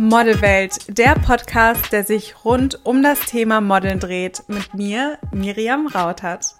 Modelwelt, 0.00 0.96
der 0.96 1.16
Podcast, 1.16 1.90
der 1.90 2.04
sich 2.04 2.44
rund 2.44 2.86
um 2.86 3.02
das 3.02 3.18
Thema 3.18 3.60
Modeln 3.60 3.98
dreht, 3.98 4.44
mit 4.46 4.72
mir, 4.72 5.18
Miriam 5.32 5.88
Rautert. 5.88 6.54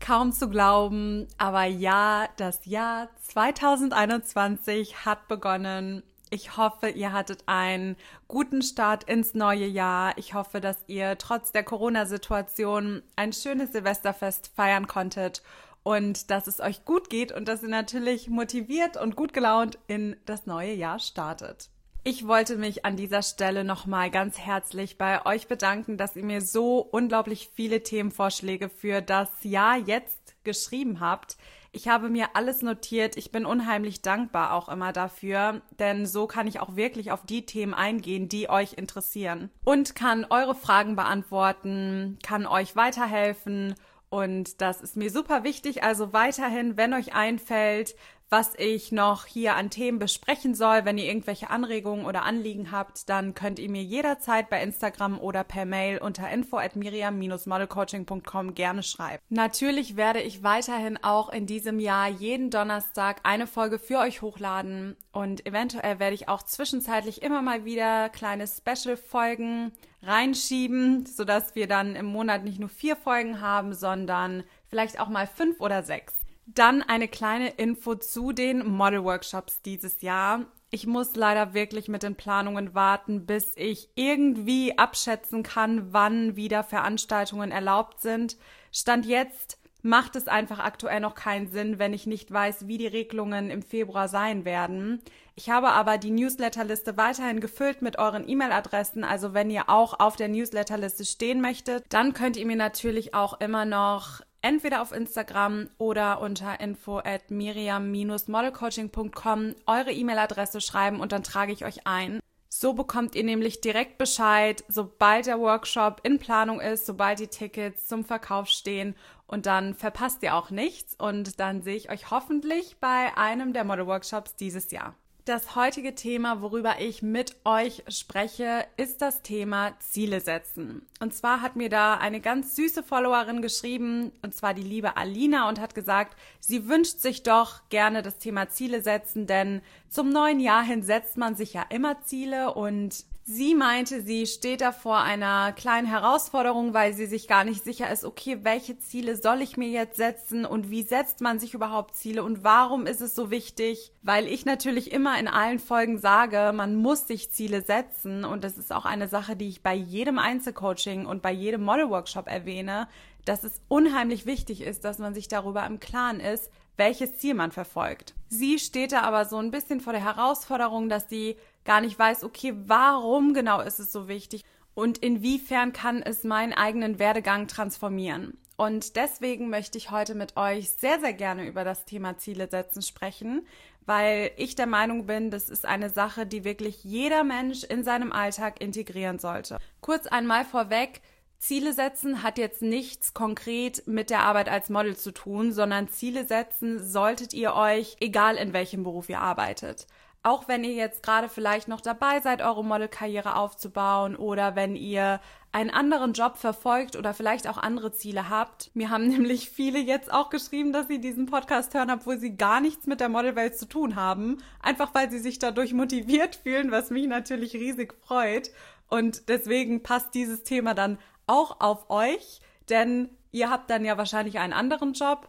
Kaum 0.00 0.32
zu 0.32 0.48
glauben, 0.48 1.28
aber 1.36 1.64
ja, 1.64 2.28
das 2.38 2.64
Jahr 2.64 3.10
2021 3.24 5.04
hat 5.04 5.28
begonnen. 5.28 6.02
Ich 6.30 6.56
hoffe, 6.56 6.88
ihr 6.88 7.12
hattet 7.12 7.42
einen 7.44 7.96
guten 8.26 8.62
Start 8.62 9.04
ins 9.04 9.34
neue 9.34 9.66
Jahr. 9.66 10.16
Ich 10.16 10.32
hoffe, 10.32 10.62
dass 10.62 10.78
ihr 10.86 11.18
trotz 11.18 11.52
der 11.52 11.62
Corona-Situation 11.62 13.02
ein 13.16 13.34
schönes 13.34 13.72
Silvesterfest 13.72 14.50
feiern 14.56 14.86
konntet 14.86 15.42
und 15.82 16.30
dass 16.30 16.46
es 16.46 16.60
euch 16.60 16.84
gut 16.84 17.10
geht 17.10 17.32
und 17.32 17.48
dass 17.48 17.62
ihr 17.62 17.68
natürlich 17.68 18.28
motiviert 18.28 18.96
und 18.96 19.16
gut 19.16 19.32
gelaunt 19.32 19.78
in 19.86 20.16
das 20.26 20.46
neue 20.46 20.72
Jahr 20.72 20.98
startet. 20.98 21.70
Ich 22.04 22.26
wollte 22.26 22.56
mich 22.56 22.84
an 22.84 22.96
dieser 22.96 23.22
Stelle 23.22 23.62
nochmal 23.62 24.10
ganz 24.10 24.36
herzlich 24.36 24.98
bei 24.98 25.24
euch 25.24 25.46
bedanken, 25.46 25.96
dass 25.96 26.16
ihr 26.16 26.24
mir 26.24 26.40
so 26.40 26.78
unglaublich 26.78 27.50
viele 27.54 27.84
Themenvorschläge 27.84 28.68
für 28.68 29.00
das 29.02 29.28
Jahr 29.42 29.76
jetzt 29.76 30.34
geschrieben 30.42 30.98
habt. 30.98 31.36
Ich 31.70 31.86
habe 31.86 32.08
mir 32.08 32.34
alles 32.34 32.60
notiert. 32.60 33.16
Ich 33.16 33.30
bin 33.30 33.46
unheimlich 33.46 34.02
dankbar 34.02 34.52
auch 34.52 34.68
immer 34.68 34.92
dafür, 34.92 35.62
denn 35.78 36.04
so 36.04 36.26
kann 36.26 36.48
ich 36.48 36.58
auch 36.58 36.74
wirklich 36.74 37.12
auf 37.12 37.24
die 37.24 37.46
Themen 37.46 37.72
eingehen, 37.72 38.28
die 38.28 38.50
euch 38.50 38.74
interessieren 38.74 39.50
und 39.64 39.94
kann 39.94 40.26
eure 40.28 40.56
Fragen 40.56 40.96
beantworten, 40.96 42.18
kann 42.22 42.46
euch 42.46 42.74
weiterhelfen 42.74 43.74
und 44.12 44.60
das 44.60 44.82
ist 44.82 44.94
mir 44.94 45.10
super 45.10 45.42
wichtig. 45.42 45.84
Also 45.84 46.12
weiterhin, 46.12 46.76
wenn 46.76 46.92
euch 46.92 47.14
einfällt, 47.14 47.96
was 48.28 48.52
ich 48.58 48.92
noch 48.92 49.24
hier 49.24 49.56
an 49.56 49.70
Themen 49.70 49.98
besprechen 49.98 50.54
soll, 50.54 50.84
wenn 50.84 50.98
ihr 50.98 51.06
irgendwelche 51.06 51.48
Anregungen 51.48 52.04
oder 52.04 52.22
Anliegen 52.24 52.72
habt, 52.72 53.08
dann 53.08 53.34
könnt 53.34 53.58
ihr 53.58 53.70
mir 53.70 53.82
jederzeit 53.82 54.50
bei 54.50 54.62
Instagram 54.62 55.18
oder 55.18 55.44
per 55.44 55.64
Mail 55.64 55.96
unter 55.96 56.28
info 56.28 56.58
at 56.58 56.76
miriam-modelcoaching.com 56.76 58.54
gerne 58.54 58.82
schreiben. 58.82 59.22
Natürlich 59.30 59.96
werde 59.96 60.20
ich 60.20 60.42
weiterhin 60.42 61.02
auch 61.02 61.30
in 61.30 61.46
diesem 61.46 61.80
Jahr 61.80 62.08
jeden 62.08 62.50
Donnerstag 62.50 63.20
eine 63.22 63.46
Folge 63.46 63.78
für 63.78 63.98
euch 63.98 64.20
hochladen 64.20 64.94
und 65.12 65.46
eventuell 65.46 65.98
werde 66.00 66.14
ich 66.14 66.28
auch 66.28 66.42
zwischenzeitlich 66.42 67.22
immer 67.22 67.40
mal 67.40 67.64
wieder 67.64 68.10
kleine 68.10 68.46
Special-Folgen 68.46 69.72
reinschieben, 70.02 71.06
sodass 71.06 71.54
wir 71.54 71.66
dann 71.66 71.96
im 71.96 72.06
Monat 72.06 72.44
nicht 72.44 72.58
nur 72.58 72.68
vier 72.68 72.96
Folgen 72.96 73.40
haben, 73.40 73.74
sondern 73.74 74.44
vielleicht 74.68 75.00
auch 75.00 75.08
mal 75.08 75.26
fünf 75.26 75.60
oder 75.60 75.82
sechs. 75.82 76.14
Dann 76.46 76.82
eine 76.82 77.08
kleine 77.08 77.50
Info 77.50 77.94
zu 77.94 78.32
den 78.32 78.66
Model-Workshops 78.66 79.62
dieses 79.62 80.02
Jahr. 80.02 80.46
Ich 80.70 80.86
muss 80.86 81.14
leider 81.14 81.54
wirklich 81.54 81.88
mit 81.88 82.02
den 82.02 82.16
Planungen 82.16 82.74
warten, 82.74 83.26
bis 83.26 83.52
ich 83.56 83.90
irgendwie 83.94 84.76
abschätzen 84.76 85.42
kann, 85.42 85.92
wann 85.92 86.34
wieder 86.34 86.64
Veranstaltungen 86.64 87.52
erlaubt 87.52 88.00
sind. 88.00 88.36
Stand 88.72 89.06
jetzt 89.06 89.58
macht 89.82 90.16
es 90.16 90.28
einfach 90.28 90.60
aktuell 90.60 91.00
noch 91.00 91.14
keinen 91.14 91.48
Sinn, 91.48 91.78
wenn 91.78 91.92
ich 91.92 92.06
nicht 92.06 92.32
weiß, 92.32 92.68
wie 92.68 92.78
die 92.78 92.86
Regelungen 92.86 93.50
im 93.50 93.62
Februar 93.62 94.08
sein 94.08 94.44
werden. 94.44 95.02
Ich 95.34 95.50
habe 95.50 95.70
aber 95.70 95.98
die 95.98 96.10
Newsletterliste 96.10 96.96
weiterhin 96.96 97.40
gefüllt 97.40 97.82
mit 97.82 97.98
euren 97.98 98.28
E-Mail-Adressen. 98.28 99.02
Also 99.02 99.34
wenn 99.34 99.50
ihr 99.50 99.68
auch 99.68 99.98
auf 99.98 100.14
der 100.16 100.28
Newsletterliste 100.28 101.04
stehen 101.04 101.40
möchtet, 101.40 101.84
dann 101.88 102.14
könnt 102.14 102.36
ihr 102.36 102.46
mir 102.46 102.56
natürlich 102.56 103.14
auch 103.14 103.40
immer 103.40 103.64
noch 103.64 104.20
entweder 104.42 104.82
auf 104.82 104.92
Instagram 104.92 105.70
oder 105.78 106.20
unter 106.20 106.60
info 106.60 106.98
at 106.98 107.30
miriam-modelcoaching.com 107.30 109.54
eure 109.66 109.92
E-Mail-Adresse 109.92 110.60
schreiben 110.60 111.00
und 111.00 111.12
dann 111.12 111.22
trage 111.22 111.52
ich 111.52 111.64
euch 111.64 111.86
ein. 111.86 112.20
So 112.54 112.74
bekommt 112.74 113.14
ihr 113.14 113.24
nämlich 113.24 113.62
direkt 113.62 113.96
Bescheid, 113.96 114.62
sobald 114.68 115.24
der 115.24 115.40
Workshop 115.40 116.02
in 116.02 116.18
Planung 116.18 116.60
ist, 116.60 116.84
sobald 116.84 117.18
die 117.18 117.28
Tickets 117.28 117.86
zum 117.86 118.04
Verkauf 118.04 118.48
stehen 118.48 118.94
und 119.26 119.46
dann 119.46 119.74
verpasst 119.74 120.22
ihr 120.22 120.36
auch 120.36 120.50
nichts 120.50 120.94
und 120.94 121.40
dann 121.40 121.62
sehe 121.62 121.76
ich 121.76 121.90
euch 121.90 122.10
hoffentlich 122.10 122.76
bei 122.78 123.16
einem 123.16 123.54
der 123.54 123.64
Model 123.64 123.86
Workshops 123.86 124.36
dieses 124.36 124.70
Jahr. 124.70 124.94
Das 125.24 125.54
heutige 125.54 125.94
Thema, 125.94 126.42
worüber 126.42 126.80
ich 126.80 127.00
mit 127.00 127.36
euch 127.44 127.84
spreche, 127.86 128.66
ist 128.76 129.02
das 129.02 129.22
Thema 129.22 129.72
Ziele 129.78 130.20
setzen. 130.20 130.84
Und 130.98 131.14
zwar 131.14 131.42
hat 131.42 131.54
mir 131.54 131.68
da 131.68 131.94
eine 131.94 132.20
ganz 132.20 132.56
süße 132.56 132.82
Followerin 132.82 133.40
geschrieben, 133.40 134.10
und 134.22 134.34
zwar 134.34 134.52
die 134.52 134.64
liebe 134.64 134.96
Alina, 134.96 135.48
und 135.48 135.60
hat 135.60 135.76
gesagt, 135.76 136.16
sie 136.40 136.66
wünscht 136.68 136.98
sich 136.98 137.22
doch 137.22 137.60
gerne 137.68 138.02
das 138.02 138.18
Thema 138.18 138.48
Ziele 138.48 138.82
setzen, 138.82 139.28
denn 139.28 139.62
zum 139.88 140.08
neuen 140.08 140.40
Jahr 140.40 140.64
hin 140.64 140.82
setzt 140.82 141.16
man 141.16 141.36
sich 141.36 141.52
ja 141.52 141.66
immer 141.68 142.02
Ziele 142.02 142.52
und 142.54 143.04
Sie 143.24 143.54
meinte, 143.54 144.02
sie 144.02 144.26
steht 144.26 144.62
da 144.62 144.72
vor 144.72 144.98
einer 144.98 145.52
kleinen 145.52 145.86
Herausforderung, 145.86 146.74
weil 146.74 146.92
sie 146.92 147.06
sich 147.06 147.28
gar 147.28 147.44
nicht 147.44 147.62
sicher 147.62 147.88
ist, 147.88 148.04
okay, 148.04 148.38
welche 148.42 148.80
Ziele 148.80 149.16
soll 149.16 149.42
ich 149.42 149.56
mir 149.56 149.68
jetzt 149.68 149.96
setzen 149.96 150.44
und 150.44 150.70
wie 150.70 150.82
setzt 150.82 151.20
man 151.20 151.38
sich 151.38 151.54
überhaupt 151.54 151.94
Ziele 151.94 152.24
und 152.24 152.42
warum 152.42 152.84
ist 152.84 153.00
es 153.00 153.14
so 153.14 153.30
wichtig? 153.30 153.92
Weil 154.02 154.26
ich 154.26 154.44
natürlich 154.44 154.90
immer 154.90 155.20
in 155.20 155.28
allen 155.28 155.60
Folgen 155.60 155.98
sage, 155.98 156.52
man 156.52 156.74
muss 156.74 157.06
sich 157.06 157.30
Ziele 157.30 157.62
setzen 157.62 158.24
und 158.24 158.42
das 158.42 158.58
ist 158.58 158.72
auch 158.72 158.86
eine 158.86 159.06
Sache, 159.06 159.36
die 159.36 159.48
ich 159.48 159.62
bei 159.62 159.74
jedem 159.74 160.18
Einzelcoaching 160.18 161.06
und 161.06 161.22
bei 161.22 161.32
jedem 161.32 161.62
Model-Workshop 161.62 162.26
erwähne, 162.26 162.88
dass 163.24 163.44
es 163.44 163.60
unheimlich 163.68 164.26
wichtig 164.26 164.62
ist, 164.62 164.84
dass 164.84 164.98
man 164.98 165.14
sich 165.14 165.28
darüber 165.28 165.64
im 165.64 165.78
Klaren 165.78 166.18
ist, 166.18 166.50
welches 166.76 167.18
Ziel 167.18 167.34
man 167.34 167.52
verfolgt. 167.52 168.14
Sie 168.28 168.58
steht 168.58 168.92
da 168.92 169.02
aber 169.02 169.26
so 169.26 169.36
ein 169.36 169.52
bisschen 169.52 169.80
vor 169.80 169.92
der 169.92 170.02
Herausforderung, 170.02 170.88
dass 170.88 171.08
sie 171.08 171.36
gar 171.64 171.80
nicht 171.80 171.98
weiß, 171.98 172.24
okay, 172.24 172.54
warum 172.66 173.34
genau 173.34 173.60
ist 173.60 173.78
es 173.78 173.92
so 173.92 174.08
wichtig 174.08 174.44
und 174.74 174.98
inwiefern 174.98 175.72
kann 175.72 176.02
es 176.02 176.24
meinen 176.24 176.52
eigenen 176.52 176.98
Werdegang 176.98 177.46
transformieren. 177.46 178.38
Und 178.56 178.96
deswegen 178.96 179.50
möchte 179.50 179.78
ich 179.78 179.90
heute 179.90 180.14
mit 180.14 180.36
euch 180.36 180.70
sehr, 180.70 181.00
sehr 181.00 181.12
gerne 181.12 181.46
über 181.46 181.64
das 181.64 181.84
Thema 181.84 182.18
Ziele 182.18 182.48
setzen 182.48 182.82
sprechen, 182.82 183.46
weil 183.86 184.30
ich 184.36 184.54
der 184.54 184.66
Meinung 184.66 185.06
bin, 185.06 185.30
das 185.30 185.48
ist 185.48 185.66
eine 185.66 185.90
Sache, 185.90 186.26
die 186.26 186.44
wirklich 186.44 186.84
jeder 186.84 187.24
Mensch 187.24 187.64
in 187.64 187.82
seinem 187.82 188.12
Alltag 188.12 188.60
integrieren 188.60 189.18
sollte. 189.18 189.58
Kurz 189.80 190.06
einmal 190.06 190.44
vorweg, 190.44 191.00
Ziele 191.38 191.72
setzen 191.72 192.22
hat 192.22 192.38
jetzt 192.38 192.62
nichts 192.62 193.14
konkret 193.14 193.88
mit 193.88 194.10
der 194.10 194.20
Arbeit 194.20 194.48
als 194.48 194.70
Model 194.70 194.96
zu 194.96 195.10
tun, 195.10 195.52
sondern 195.52 195.88
Ziele 195.88 196.24
setzen 196.24 196.78
solltet 196.84 197.34
ihr 197.34 197.54
euch, 197.54 197.96
egal 197.98 198.36
in 198.36 198.52
welchem 198.52 198.84
Beruf 198.84 199.08
ihr 199.08 199.18
arbeitet 199.18 199.88
auch 200.22 200.46
wenn 200.46 200.62
ihr 200.62 200.74
jetzt 200.74 201.02
gerade 201.02 201.28
vielleicht 201.28 201.66
noch 201.66 201.80
dabei 201.80 202.20
seid, 202.20 202.42
eure 202.42 202.64
Modelkarriere 202.64 203.36
aufzubauen 203.36 204.14
oder 204.14 204.54
wenn 204.54 204.76
ihr 204.76 205.20
einen 205.50 205.70
anderen 205.70 206.12
Job 206.12 206.38
verfolgt 206.38 206.96
oder 206.96 207.12
vielleicht 207.12 207.48
auch 207.48 207.58
andere 207.58 207.92
Ziele 207.92 208.28
habt. 208.28 208.70
Mir 208.74 208.90
haben 208.90 209.08
nämlich 209.08 209.50
viele 209.50 209.78
jetzt 209.78 210.12
auch 210.12 210.30
geschrieben, 210.30 210.72
dass 210.72 210.88
sie 210.88 211.00
diesen 211.00 211.26
Podcast 211.26 211.74
hören, 211.74 211.90
obwohl 211.90 212.18
sie 212.18 212.36
gar 212.36 212.60
nichts 212.60 212.86
mit 212.86 213.00
der 213.00 213.08
Modelwelt 213.08 213.58
zu 213.58 213.66
tun 213.66 213.96
haben. 213.96 214.38
Einfach 214.60 214.94
weil 214.94 215.10
sie 215.10 215.18
sich 215.18 215.38
dadurch 215.38 215.72
motiviert 215.74 216.36
fühlen, 216.36 216.70
was 216.70 216.90
mich 216.90 217.06
natürlich 217.06 217.54
riesig 217.54 217.94
freut. 217.94 218.50
Und 218.88 219.28
deswegen 219.28 219.82
passt 219.82 220.14
dieses 220.14 220.44
Thema 220.44 220.74
dann 220.74 220.98
auch 221.26 221.60
auf 221.60 221.90
euch, 221.90 222.40
denn 222.68 223.10
ihr 223.30 223.50
habt 223.50 223.70
dann 223.70 223.84
ja 223.84 223.96
wahrscheinlich 223.98 224.38
einen 224.38 224.52
anderen 224.52 224.92
Job. 224.92 225.28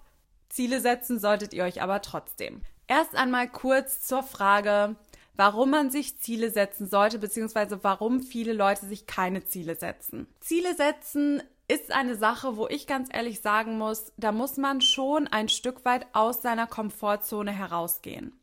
Ziele 0.50 0.82
setzen 0.82 1.20
solltet 1.20 1.54
ihr 1.54 1.64
euch 1.64 1.82
aber 1.82 2.02
trotzdem. 2.02 2.62
Erst 2.94 3.16
einmal 3.16 3.50
kurz 3.50 4.06
zur 4.06 4.22
Frage, 4.22 4.96
warum 5.36 5.72
man 5.72 5.90
sich 5.90 6.20
Ziele 6.20 6.52
setzen 6.52 6.86
sollte, 6.86 7.18
beziehungsweise 7.18 7.84
warum 7.84 8.22
viele 8.22 8.54
Leute 8.54 8.86
sich 8.86 9.08
keine 9.08 9.44
Ziele 9.46 9.74
setzen. 9.74 10.28
Ziele 10.42 10.76
setzen 10.76 11.42
ist 11.68 11.92
eine 11.92 12.16
Sache, 12.16 12.56
wo 12.56 12.68
ich 12.68 12.86
ganz 12.86 13.10
ehrlich 13.12 13.42
sagen 13.42 13.80
muss, 13.80 14.14
da 14.18 14.32
muss 14.32 14.58
man 14.58 14.80
schon 14.80 15.28
ein 15.28 15.50
Stück 15.50 15.86
weit 15.86 16.06
aus 16.14 16.44
seiner 16.44 16.68
Komfortzone 16.68 17.50
herausgehen. 17.52 18.40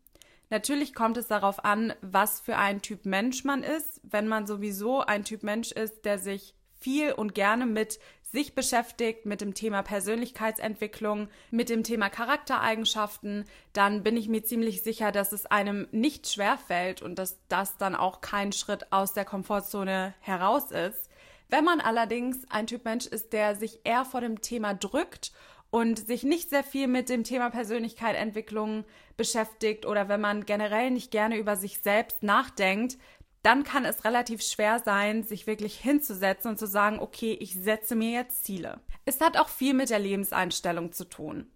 Natürlich 0.48 0.94
kommt 0.94 1.16
es 1.16 1.28
darauf 1.28 1.64
an, 1.64 1.92
was 2.00 2.40
für 2.40 2.56
ein 2.56 2.82
Typ 2.82 3.06
Mensch 3.06 3.44
man 3.44 3.62
ist. 3.62 4.00
Wenn 4.02 4.26
man 4.26 4.48
sowieso 4.48 4.98
ein 4.98 5.24
Typ 5.24 5.44
Mensch 5.44 5.70
ist, 5.70 6.04
der 6.04 6.18
sich 6.18 6.56
viel 6.80 7.12
und 7.12 7.36
gerne 7.36 7.66
mit 7.66 8.00
sich 8.32 8.54
beschäftigt 8.54 9.26
mit 9.26 9.40
dem 9.40 9.54
Thema 9.54 9.82
Persönlichkeitsentwicklung, 9.82 11.28
mit 11.50 11.68
dem 11.68 11.82
Thema 11.82 12.08
Charaktereigenschaften, 12.08 13.44
dann 13.72 14.02
bin 14.02 14.16
ich 14.16 14.28
mir 14.28 14.44
ziemlich 14.44 14.82
sicher, 14.82 15.12
dass 15.12 15.32
es 15.32 15.46
einem 15.46 15.88
nicht 15.90 16.28
schwerfällt 16.28 17.02
und 17.02 17.18
dass 17.18 17.38
das 17.48 17.76
dann 17.76 17.96
auch 17.96 18.20
kein 18.20 18.52
Schritt 18.52 18.92
aus 18.92 19.14
der 19.14 19.24
Komfortzone 19.24 20.14
heraus 20.20 20.70
ist. 20.70 21.10
Wenn 21.48 21.64
man 21.64 21.80
allerdings 21.80 22.48
ein 22.48 22.68
Typ 22.68 22.84
Mensch 22.84 23.06
ist, 23.06 23.32
der 23.32 23.56
sich 23.56 23.80
eher 23.82 24.04
vor 24.04 24.20
dem 24.20 24.40
Thema 24.40 24.74
drückt 24.74 25.32
und 25.70 25.98
sich 25.98 26.22
nicht 26.22 26.50
sehr 26.50 26.64
viel 26.64 26.86
mit 26.86 27.08
dem 27.08 27.24
Thema 27.24 27.50
Persönlichkeitsentwicklung 27.50 28.84
beschäftigt 29.16 29.86
oder 29.86 30.08
wenn 30.08 30.20
man 30.20 30.46
generell 30.46 30.90
nicht 30.90 31.10
gerne 31.10 31.36
über 31.36 31.56
sich 31.56 31.80
selbst 31.80 32.22
nachdenkt, 32.22 32.98
dann 33.42 33.64
kann 33.64 33.84
es 33.84 34.04
relativ 34.04 34.42
schwer 34.42 34.80
sein, 34.84 35.22
sich 35.22 35.46
wirklich 35.46 35.76
hinzusetzen 35.76 36.50
und 36.50 36.58
zu 36.58 36.66
sagen, 36.66 36.98
okay, 36.98 37.36
ich 37.40 37.54
setze 37.54 37.94
mir 37.94 38.10
jetzt 38.10 38.44
Ziele. 38.44 38.80
Es 39.04 39.20
hat 39.20 39.38
auch 39.38 39.48
viel 39.48 39.74
mit 39.74 39.90
der 39.90 39.98
Lebenseinstellung 39.98 40.92
zu 40.92 41.04
tun. 41.04 41.50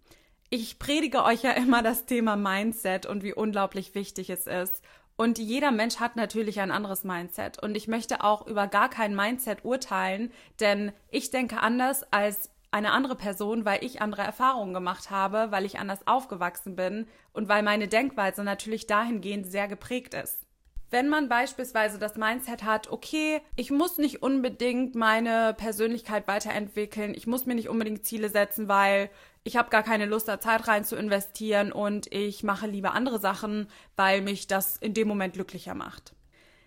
Ich 0.49 0.79
predige 0.79 1.23
euch 1.23 1.43
ja 1.43 1.51
immer 1.51 1.83
das 1.83 2.05
Thema 2.05 2.35
Mindset 2.35 3.05
und 3.05 3.23
wie 3.23 3.33
unglaublich 3.33 3.95
wichtig 3.95 4.29
es 4.29 4.47
ist. 4.47 4.83
Und 5.17 5.37
jeder 5.37 5.71
Mensch 5.71 5.97
hat 5.97 6.15
natürlich 6.15 6.59
ein 6.59 6.71
anderes 6.71 7.03
Mindset. 7.03 7.61
Und 7.61 7.75
ich 7.75 7.87
möchte 7.87 8.23
auch 8.23 8.47
über 8.47 8.67
gar 8.67 8.89
kein 8.89 9.15
Mindset 9.15 9.63
urteilen, 9.63 10.31
denn 10.59 10.91
ich 11.09 11.29
denke 11.31 11.61
anders 11.61 12.03
als 12.11 12.49
eine 12.71 12.91
andere 12.91 13.15
Person, 13.15 13.63
weil 13.63 13.83
ich 13.85 14.01
andere 14.01 14.23
Erfahrungen 14.23 14.73
gemacht 14.73 15.09
habe, 15.09 15.47
weil 15.51 15.63
ich 15.63 15.79
anders 15.79 16.05
aufgewachsen 16.07 16.75
bin 16.75 17.07
und 17.31 17.47
weil 17.47 17.63
meine 17.63 17.87
Denkweise 17.87 18.43
natürlich 18.43 18.85
dahingehend 18.85 19.49
sehr 19.49 19.69
geprägt 19.69 20.13
ist. 20.13 20.44
Wenn 20.91 21.09
man 21.09 21.29
beispielsweise 21.29 21.97
das 21.97 22.15
Mindset 22.15 22.63
hat, 22.63 22.89
okay, 22.91 23.41
ich 23.55 23.71
muss 23.71 23.97
nicht 23.97 24.21
unbedingt 24.21 24.95
meine 24.95 25.55
Persönlichkeit 25.57 26.27
weiterentwickeln, 26.27 27.13
ich 27.15 27.27
muss 27.27 27.45
mir 27.45 27.55
nicht 27.55 27.69
unbedingt 27.69 28.05
Ziele 28.05 28.29
setzen, 28.29 28.67
weil 28.67 29.09
ich 29.43 29.57
habe 29.57 29.69
gar 29.69 29.83
keine 29.83 30.05
Lust, 30.05 30.27
da 30.27 30.39
Zeit 30.39 30.67
rein 30.67 30.85
zu 30.85 30.95
investieren 30.95 31.71
und 31.71 32.11
ich 32.11 32.43
mache 32.43 32.67
lieber 32.67 32.93
andere 32.93 33.19
Sachen, 33.19 33.67
weil 33.95 34.21
mich 34.21 34.47
das 34.47 34.77
in 34.77 34.93
dem 34.93 35.07
Moment 35.07 35.33
glücklicher 35.33 35.75
macht. 35.75 36.13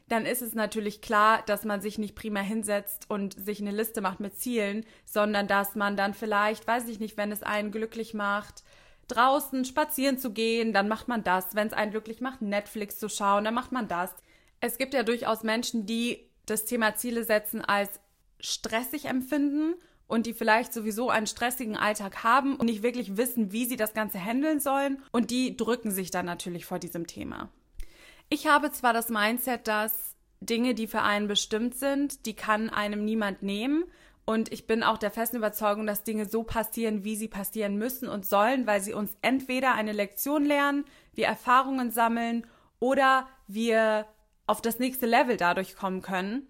Dann 0.09 0.25
ist 0.25 0.43
es 0.43 0.55
natürlich 0.55 1.03
klar, 1.03 1.43
dass 1.47 1.65
man 1.65 1.81
sich 1.81 1.99
nicht 1.99 2.15
prima 2.15 2.41
hinsetzt 2.41 3.11
und 3.11 3.35
sich 3.35 3.61
eine 3.61 3.73
Liste 3.73 4.01
macht 4.01 4.21
mit 4.21 4.39
Zielen, 4.39 4.87
sondern 5.05 5.47
dass 5.49 5.75
man 5.75 5.97
dann 5.97 6.15
vielleicht, 6.15 6.67
weiß 6.67 6.89
ich 6.89 6.99
nicht, 6.99 7.17
wenn 7.17 7.31
es 7.31 7.43
einen 7.43 7.73
glücklich 7.73 8.15
macht, 8.15 8.65
draußen 9.09 9.65
spazieren 9.65 10.19
zu 10.19 10.33
gehen, 10.33 10.73
dann 10.73 10.89
macht 10.89 11.09
man 11.09 11.25
das. 11.25 11.55
Wenn 11.55 11.67
es 11.67 11.73
einen 11.73 11.91
glücklich 11.91 12.21
macht, 12.21 12.43
Netflix 12.43 12.99
zu 12.99 13.09
schauen, 13.09 13.45
dann 13.45 13.55
macht 13.55 13.73
man 13.73 13.89
das. 13.89 14.15
Es 14.61 14.79
gibt 14.79 14.95
ja 14.95 15.03
durchaus 15.03 15.43
Menschen, 15.43 15.87
die 15.87 16.29
das 16.47 16.65
Thema 16.65 16.95
Ziele 16.95 17.25
setzen 17.25 17.65
als 17.65 18.01
stressig 18.41 19.07
empfinden 19.07 19.75
und 20.07 20.27
die 20.27 20.33
vielleicht 20.35 20.73
sowieso 20.73 21.11
einen 21.11 21.27
stressigen 21.27 21.77
Alltag 21.77 22.25
haben 22.25 22.57
und 22.57 22.67
nicht 22.67 22.83
wirklich 22.83 23.17
wissen, 23.17 23.53
wie 23.53 23.67
sie 23.67 23.77
das 23.77 23.95
Ganze 23.95 24.19
handeln 24.19 24.59
sollen. 24.61 25.03
Und 25.13 25.31
die 25.31 25.57
drücken 25.57 25.91
sich 25.91 26.11
dann 26.11 26.27
natürlich 26.27 26.65
vor 26.65 26.79
diesem 26.79 27.07
Thema. 27.07 27.51
Ich 28.31 28.47
habe 28.47 28.71
zwar 28.73 28.93
das 28.93 29.11
Mindset, 29.11 29.69
dass 29.69 30.17
Dinge, 30.41 30.75
die 30.75 30.87
für 30.87 31.03
einen 31.03 31.29
bestimmt 31.29 31.75
sind, 31.75 32.27
die 32.27 32.35
kann 32.35 32.71
einem 32.71 33.05
niemand 33.05 33.43
nehmen. 33.43 33.85
Und 34.29 34.53
ich 34.53 34.67
bin 34.67 34.83
auch 34.83 34.99
der 34.99 35.11
festen 35.11 35.39
Überzeugung, 35.39 35.87
dass 35.87 36.05
Dinge 36.05 36.27
so 36.27 36.43
passieren, 36.43 37.03
wie 37.03 37.17
sie 37.17 37.29
passieren 37.29 37.79
müssen 37.79 38.11
und 38.11 38.27
sollen, 38.27 38.67
weil 38.67 38.83
sie 38.83 38.93
uns 38.93 39.17
entweder 39.23 39.73
eine 39.73 39.93
Lektion 39.93 40.45
lernen, 40.45 40.85
wir 41.15 41.25
Erfahrungen 41.25 41.91
sammeln 41.91 42.47
oder 42.79 43.27
wir 43.47 44.05
auf 44.47 44.61
das 44.61 44.81
nächste 44.81 45.07
Level 45.07 45.39
dadurch 45.39 45.77
kommen 45.77 46.03
können. 46.03 46.47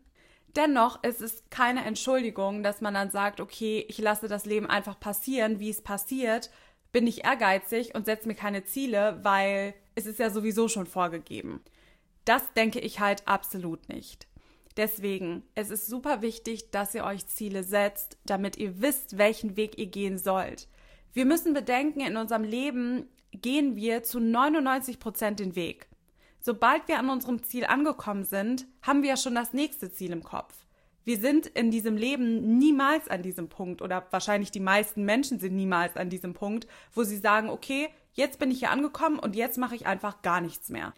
Dennoch 0.56 1.04
ist 1.04 1.20
es 1.20 1.44
keine 1.50 1.84
Entschuldigung, 1.84 2.64
dass 2.64 2.80
man 2.80 2.94
dann 2.94 3.12
sagt, 3.12 3.40
okay, 3.40 3.86
ich 3.88 3.98
lasse 3.98 4.26
das 4.26 4.44
Leben 4.44 4.66
einfach 4.66 4.98
passieren, 4.98 5.60
wie 5.60 5.70
es 5.70 5.80
passiert, 5.80 6.50
bin 6.90 7.06
ich 7.06 7.26
ehrgeizig 7.26 7.94
und 7.94 8.06
setze 8.06 8.26
mir 8.26 8.34
keine 8.34 8.64
Ziele, 8.64 9.20
weil 9.22 9.72
es 9.94 10.06
ist 10.06 10.18
ja 10.18 10.30
sowieso 10.30 10.66
schon 10.66 10.86
vorgegeben. 10.88 11.62
Das 12.24 12.42
denke 12.54 12.80
ich 12.80 12.98
halt 12.98 13.28
absolut 13.28 13.88
nicht. 13.88 14.26
Deswegen, 14.78 15.42
es 15.56 15.70
ist 15.70 15.88
super 15.88 16.22
wichtig, 16.22 16.70
dass 16.70 16.94
ihr 16.94 17.04
euch 17.04 17.26
Ziele 17.26 17.64
setzt, 17.64 18.16
damit 18.24 18.56
ihr 18.56 18.80
wisst, 18.80 19.18
welchen 19.18 19.56
Weg 19.56 19.76
ihr 19.76 19.86
gehen 19.86 20.18
sollt. 20.18 20.68
Wir 21.12 21.24
müssen 21.24 21.52
bedenken, 21.52 22.00
in 22.00 22.16
unserem 22.16 22.44
Leben 22.44 23.08
gehen 23.32 23.74
wir 23.74 24.04
zu 24.04 24.20
99 24.20 25.00
Prozent 25.00 25.40
den 25.40 25.56
Weg. 25.56 25.88
Sobald 26.38 26.86
wir 26.86 27.00
an 27.00 27.10
unserem 27.10 27.42
Ziel 27.42 27.64
angekommen 27.64 28.22
sind, 28.22 28.68
haben 28.80 29.02
wir 29.02 29.10
ja 29.10 29.16
schon 29.16 29.34
das 29.34 29.52
nächste 29.52 29.90
Ziel 29.90 30.12
im 30.12 30.22
Kopf. 30.22 30.54
Wir 31.04 31.18
sind 31.18 31.48
in 31.48 31.72
diesem 31.72 31.96
Leben 31.96 32.58
niemals 32.58 33.08
an 33.08 33.22
diesem 33.22 33.48
Punkt 33.48 33.82
oder 33.82 34.06
wahrscheinlich 34.10 34.52
die 34.52 34.60
meisten 34.60 35.04
Menschen 35.04 35.40
sind 35.40 35.56
niemals 35.56 35.96
an 35.96 36.08
diesem 36.08 36.34
Punkt, 36.34 36.68
wo 36.92 37.02
sie 37.02 37.16
sagen, 37.16 37.50
okay, 37.50 37.88
jetzt 38.12 38.38
bin 38.38 38.52
ich 38.52 38.60
hier 38.60 38.70
angekommen 38.70 39.18
und 39.18 39.34
jetzt 39.34 39.58
mache 39.58 39.74
ich 39.74 39.86
einfach 39.86 40.22
gar 40.22 40.40
nichts 40.40 40.68
mehr. 40.68 40.94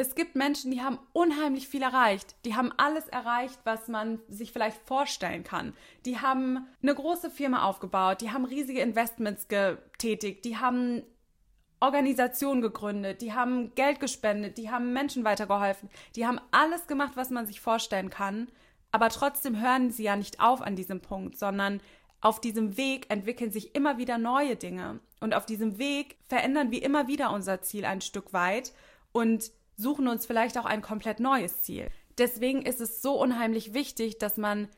Es 0.00 0.14
gibt 0.14 0.34
Menschen, 0.34 0.70
die 0.70 0.80
haben 0.80 0.98
unheimlich 1.12 1.68
viel 1.68 1.82
erreicht. 1.82 2.34
Die 2.46 2.56
haben 2.56 2.72
alles 2.78 3.06
erreicht, 3.08 3.58
was 3.64 3.86
man 3.86 4.18
sich 4.30 4.50
vielleicht 4.50 4.78
vorstellen 4.86 5.44
kann. 5.44 5.74
Die 6.06 6.18
haben 6.18 6.66
eine 6.82 6.94
große 6.94 7.28
Firma 7.28 7.64
aufgebaut, 7.64 8.22
die 8.22 8.30
haben 8.30 8.46
riesige 8.46 8.80
Investments 8.80 9.48
getätigt, 9.48 10.46
die 10.46 10.56
haben 10.56 11.02
Organisationen 11.80 12.62
gegründet, 12.62 13.20
die 13.20 13.34
haben 13.34 13.74
Geld 13.74 14.00
gespendet, 14.00 14.56
die 14.56 14.70
haben 14.70 14.94
Menschen 14.94 15.22
weitergeholfen, 15.22 15.90
die 16.16 16.26
haben 16.26 16.40
alles 16.50 16.86
gemacht, 16.86 17.12
was 17.16 17.28
man 17.28 17.46
sich 17.46 17.60
vorstellen 17.60 18.08
kann, 18.08 18.48
aber 18.92 19.10
trotzdem 19.10 19.60
hören 19.60 19.90
sie 19.90 20.04
ja 20.04 20.16
nicht 20.16 20.40
auf 20.40 20.62
an 20.62 20.76
diesem 20.76 21.02
Punkt, 21.02 21.38
sondern 21.38 21.82
auf 22.22 22.40
diesem 22.40 22.78
Weg 22.78 23.10
entwickeln 23.10 23.50
sich 23.50 23.74
immer 23.74 23.98
wieder 23.98 24.16
neue 24.16 24.56
Dinge. 24.56 25.00
Und 25.20 25.34
auf 25.34 25.44
diesem 25.44 25.76
Weg 25.76 26.16
verändern 26.26 26.70
wir 26.70 26.82
immer 26.82 27.06
wieder 27.06 27.32
unser 27.32 27.60
Ziel 27.60 27.84
ein 27.84 28.00
Stück 28.00 28.32
weit. 28.32 28.72
Und 29.12 29.52
suchen 29.80 30.08
uns 30.08 30.26
vielleicht 30.26 30.58
auch 30.58 30.66
ein 30.66 30.82
komplett 30.82 31.20
neues 31.20 31.62
Ziel. 31.62 31.88
Deswegen 32.18 32.62
ist 32.62 32.80
es 32.80 33.02
so 33.02 33.20
unheimlich 33.20 33.74
wichtig, 33.74 34.18
dass 34.18 34.36
man 34.36 34.68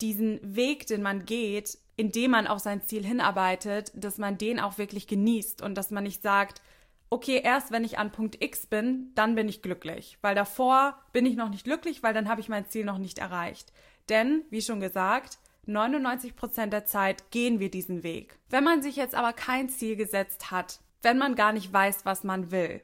diesen 0.00 0.40
Weg, 0.42 0.86
den 0.86 1.02
man 1.02 1.24
geht, 1.24 1.78
indem 1.96 2.32
man 2.32 2.46
auf 2.46 2.58
sein 2.60 2.82
Ziel 2.82 3.04
hinarbeitet, 3.04 3.92
dass 3.94 4.18
man 4.18 4.38
den 4.38 4.60
auch 4.60 4.78
wirklich 4.78 5.06
genießt 5.06 5.62
und 5.62 5.74
dass 5.74 5.90
man 5.90 6.04
nicht 6.04 6.22
sagt, 6.22 6.62
okay, 7.10 7.40
erst 7.44 7.70
wenn 7.70 7.84
ich 7.84 7.98
an 7.98 8.10
Punkt 8.10 8.42
X 8.42 8.66
bin, 8.66 9.12
dann 9.14 9.34
bin 9.34 9.48
ich 9.48 9.62
glücklich, 9.62 10.18
weil 10.22 10.34
davor 10.34 10.98
bin 11.12 11.26
ich 11.26 11.36
noch 11.36 11.50
nicht 11.50 11.64
glücklich, 11.64 12.02
weil 12.02 12.14
dann 12.14 12.28
habe 12.28 12.40
ich 12.40 12.48
mein 12.48 12.66
Ziel 12.66 12.84
noch 12.84 12.98
nicht 12.98 13.18
erreicht. 13.18 13.72
Denn, 14.08 14.44
wie 14.50 14.62
schon 14.62 14.80
gesagt, 14.80 15.38
99 15.66 16.34
Prozent 16.34 16.72
der 16.72 16.86
Zeit 16.86 17.30
gehen 17.30 17.60
wir 17.60 17.70
diesen 17.70 18.02
Weg. 18.02 18.38
Wenn 18.48 18.64
man 18.64 18.82
sich 18.82 18.96
jetzt 18.96 19.14
aber 19.14 19.32
kein 19.32 19.68
Ziel 19.68 19.96
gesetzt 19.96 20.50
hat, 20.50 20.80
wenn 21.02 21.18
man 21.18 21.34
gar 21.34 21.52
nicht 21.52 21.72
weiß, 21.72 22.04
was 22.04 22.24
man 22.24 22.50
will, 22.50 22.80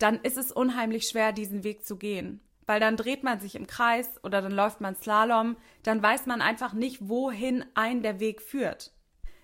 dann 0.00 0.20
ist 0.22 0.36
es 0.36 0.50
unheimlich 0.50 1.08
schwer, 1.08 1.32
diesen 1.32 1.64
Weg 1.64 1.84
zu 1.84 1.96
gehen 1.96 2.40
weil 2.70 2.78
dann 2.78 2.96
dreht 2.96 3.24
man 3.24 3.40
sich 3.40 3.56
im 3.56 3.66
Kreis 3.66 4.08
oder 4.22 4.40
dann 4.40 4.52
läuft 4.52 4.80
man 4.80 4.94
Slalom, 4.94 5.56
dann 5.82 6.00
weiß 6.00 6.26
man 6.26 6.40
einfach 6.40 6.72
nicht, 6.72 7.08
wohin 7.08 7.64
ein 7.74 8.00
der 8.04 8.20
Weg 8.20 8.40
führt. 8.40 8.92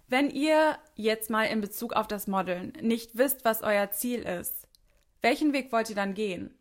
Wenn 0.07 0.31
ihr 0.31 0.79
jetzt 0.95 1.29
mal 1.29 1.43
in 1.47 1.61
Bezug 1.61 1.95
auf 1.95 2.07
das 2.07 2.29
Modeln 2.29 2.73
nicht 2.81 3.19
wisst, 3.19 3.45
was 3.45 3.63
euer 3.63 3.91
Ziel 3.91 4.23
ist, 4.23 4.69
welchen 5.23 5.53
Weg 5.53 5.73
wollt 5.73 5.91
ihr 5.91 5.97
dann 5.97 6.15
gehen? 6.15 6.57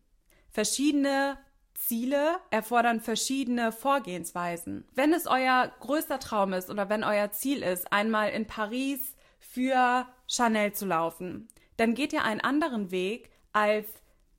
Verschiedene 0.49 1.37
Ziele 1.75 2.37
erfordern 2.49 2.99
verschiedene 2.99 3.71
Vorgehensweisen. 3.71 4.87
Wenn 4.95 5.13
es 5.13 5.27
euer 5.27 5.71
größter 5.81 6.17
Traum 6.17 6.53
ist 6.53 6.71
oder 6.71 6.89
wenn 6.89 7.03
euer 7.03 7.29
Ziel 7.29 7.61
ist, 7.61 7.93
einmal 7.93 8.31
in 8.31 8.47
Paris 8.47 9.15
für 9.37 10.07
Chanel 10.25 10.73
zu 10.73 10.87
laufen, 10.87 11.47
dann 11.77 11.93
geht 11.93 12.11
ihr 12.11 12.23
einen 12.23 12.41
anderen 12.41 12.89
Weg 12.89 13.29
als 13.55 13.87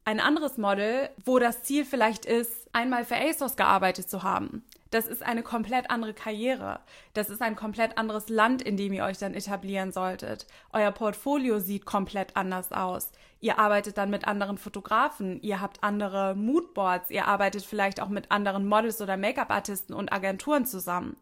ein 0.04 0.20
anderes 0.20 0.56
Model, 0.56 1.11
wo 1.25 1.38
das 1.38 1.64
Ziel 1.64 1.85
vielleicht 1.85 2.26
ist, 2.26 2.68
einmal 2.73 3.04
für 3.04 3.16
ASOS 3.16 3.56
gearbeitet 3.56 4.08
zu 4.08 4.23
haben. 4.23 4.64
Das 4.90 5.08
ist 5.08 5.25
eine 5.25 5.42
komplett 5.42 5.90
andere 5.90 6.14
Karriere. 6.14 6.78
Das 7.12 7.28
ist 7.28 7.42
ein 7.42 7.56
komplett 7.56 7.99
anderes 7.99 8.28
Land, 8.28 8.62
in 8.62 8.76
dem 8.76 8.92
ihr 8.92 9.04
euch 9.04 9.18
dann 9.18 9.35
etablieren 9.35 9.90
solltet. 9.90 10.46
Euer 10.73 10.92
Portfolio 10.92 11.58
sieht 11.58 11.87
komplett 11.87 12.37
anders 12.37 12.70
aus. 12.70 13.11
Ihr 13.40 13.58
arbeitet 13.58 13.99
dann 13.99 14.11
mit 14.11 14.28
anderen 14.28 14.58
Fotografen, 14.58 15.42
ihr 15.42 15.61
habt 15.61 15.82
andere 15.82 16.37
Moodboards, 16.37 17.11
ihr 17.11 17.26
arbeitet 17.26 17.64
vielleicht 17.64 18.00
auch 18.00 18.08
mit 18.08 18.30
anderen 18.30 18.66
Models 18.66 19.00
oder 19.00 19.16
Make-up-Artisten 19.16 19.92
und 19.92 20.12
Agenturen 20.12 20.66
zusammen. 20.66 21.16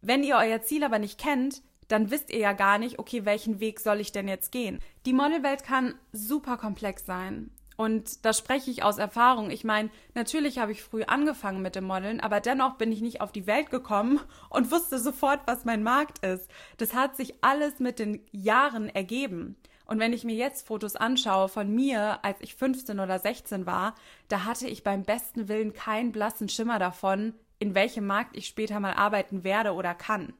Wenn 0.00 0.24
ihr 0.24 0.36
euer 0.36 0.62
Ziel 0.62 0.84
aber 0.84 0.98
nicht 0.98 1.18
kennt, 1.20 1.60
dann 1.88 2.10
wisst 2.10 2.30
ihr 2.30 2.38
ja 2.38 2.52
gar 2.52 2.78
nicht, 2.78 2.98
okay, 2.98 3.24
welchen 3.24 3.60
Weg 3.60 3.80
soll 3.80 4.00
ich 4.00 4.12
denn 4.12 4.28
jetzt 4.28 4.52
gehen? 4.52 4.80
Die 5.04 5.12
Modelwelt 5.12 5.64
kann 5.64 5.94
super 6.12 6.56
komplex 6.56 7.06
sein. 7.06 7.50
Und 7.76 8.24
da 8.24 8.32
spreche 8.32 8.70
ich 8.70 8.82
aus 8.82 8.96
Erfahrung. 8.96 9.50
Ich 9.50 9.62
meine, 9.62 9.90
natürlich 10.14 10.58
habe 10.58 10.72
ich 10.72 10.82
früh 10.82 11.02
angefangen 11.04 11.60
mit 11.60 11.76
dem 11.76 11.84
Modeln, 11.84 12.20
aber 12.20 12.40
dennoch 12.40 12.76
bin 12.76 12.90
ich 12.90 13.02
nicht 13.02 13.20
auf 13.20 13.32
die 13.32 13.46
Welt 13.46 13.70
gekommen 13.70 14.18
und 14.50 14.70
wusste 14.70 14.98
sofort, 14.98 15.40
was 15.46 15.64
mein 15.64 15.82
Markt 15.82 16.24
ist. 16.24 16.50
Das 16.78 16.94
hat 16.94 17.16
sich 17.16 17.34
alles 17.42 17.78
mit 17.78 17.98
den 17.98 18.20
Jahren 18.32 18.88
ergeben. 18.88 19.56
Und 19.84 20.00
wenn 20.00 20.12
ich 20.12 20.24
mir 20.24 20.34
jetzt 20.34 20.66
Fotos 20.66 20.96
anschaue 20.96 21.48
von 21.48 21.72
mir, 21.72 22.24
als 22.24 22.40
ich 22.40 22.56
15 22.56 22.98
oder 22.98 23.20
16 23.20 23.66
war, 23.66 23.94
da 24.28 24.44
hatte 24.44 24.66
ich 24.66 24.82
beim 24.82 25.04
besten 25.04 25.48
Willen 25.48 25.74
keinen 25.74 26.10
blassen 26.10 26.48
Schimmer 26.48 26.80
davon, 26.80 27.34
in 27.58 27.74
welchem 27.74 28.06
Markt 28.06 28.36
ich 28.36 28.48
später 28.48 28.80
mal 28.80 28.94
arbeiten 28.94 29.44
werde 29.44 29.74
oder 29.74 29.94
kann. 29.94 30.32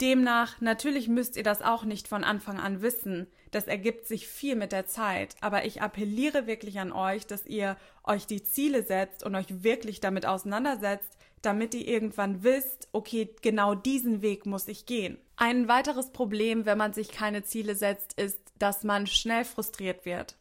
Demnach, 0.00 0.60
natürlich 0.60 1.08
müsst 1.08 1.36
ihr 1.36 1.42
das 1.42 1.62
auch 1.62 1.84
nicht 1.84 2.06
von 2.06 2.22
Anfang 2.22 2.58
an 2.58 2.82
wissen. 2.82 3.26
Das 3.50 3.66
ergibt 3.66 4.06
sich 4.06 4.28
viel 4.28 4.54
mit 4.54 4.72
der 4.72 4.86
Zeit. 4.86 5.34
Aber 5.40 5.64
ich 5.64 5.80
appelliere 5.80 6.46
wirklich 6.46 6.78
an 6.78 6.92
euch, 6.92 7.26
dass 7.26 7.46
ihr 7.46 7.76
euch 8.04 8.26
die 8.26 8.42
Ziele 8.42 8.82
setzt 8.82 9.24
und 9.24 9.34
euch 9.34 9.62
wirklich 9.62 10.00
damit 10.00 10.26
auseinandersetzt, 10.26 11.16
damit 11.40 11.74
ihr 11.74 11.86
irgendwann 11.88 12.42
wisst, 12.42 12.88
okay, 12.92 13.34
genau 13.40 13.74
diesen 13.74 14.20
Weg 14.20 14.44
muss 14.44 14.68
ich 14.68 14.84
gehen. 14.84 15.18
Ein 15.36 15.68
weiteres 15.68 16.10
Problem, 16.10 16.66
wenn 16.66 16.78
man 16.78 16.92
sich 16.92 17.08
keine 17.08 17.44
Ziele 17.44 17.74
setzt, 17.74 18.18
ist, 18.20 18.40
dass 18.58 18.84
man 18.84 19.06
schnell 19.06 19.44
frustriert 19.44 20.04
wird. 20.04 20.36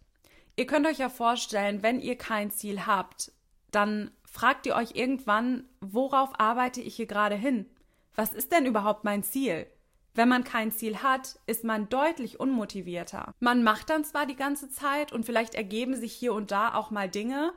Ihr 0.58 0.66
könnt 0.66 0.88
euch 0.88 0.98
ja 0.98 1.10
vorstellen, 1.10 1.84
wenn 1.84 2.00
ihr 2.00 2.18
kein 2.18 2.52
Ziel 2.52 2.86
habt, 2.86 3.32
dann 3.72 4.12
fragt 4.24 4.66
ihr 4.66 4.76
euch 4.76 4.96
irgendwann, 4.96 5.66
worauf 5.80 6.40
arbeite 6.40 6.82
ich 6.82 6.96
hier 6.96 7.08
gerade 7.08 7.36
hin? 7.36 7.70
Was 8.16 8.34
ist 8.34 8.52
denn 8.52 8.66
überhaupt 8.66 9.04
mein 9.04 9.24
Ziel? 9.24 9.68
Wenn 10.14 10.30
man 10.30 10.46
kein 10.46 10.72
Ziel 10.72 11.04
hat, 11.04 11.40
ist 11.46 11.66
man 11.66 11.90
deutlich 11.90 12.40
unmotivierter. 12.40 13.34
Man 13.40 13.64
macht 13.64 13.90
dann 13.90 14.06
zwar 14.06 14.26
die 14.26 14.38
ganze 14.38 14.70
Zeit 14.70 15.12
und 15.12 15.26
vielleicht 15.26 15.56
ergeben 15.56 15.96
sich 15.96 16.14
hier 16.14 16.34
und 16.34 16.52
da 16.52 16.74
auch 16.74 16.90
mal 16.90 17.10
Dinge, 17.10 17.54